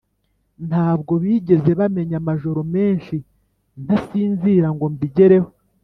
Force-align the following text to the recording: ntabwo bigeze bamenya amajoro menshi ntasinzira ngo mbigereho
ntabwo 0.67 1.13
bigeze 1.23 1.69
bamenya 1.79 2.15
amajoro 2.21 2.59
menshi 2.73 3.15
ntasinzira 3.83 4.67
ngo 4.75 4.85
mbigereho 4.93 5.49